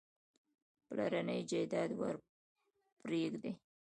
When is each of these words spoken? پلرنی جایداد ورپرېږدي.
پلرنی 0.87 1.39
جایداد 1.49 1.91
ورپرېږدي. 1.99 3.51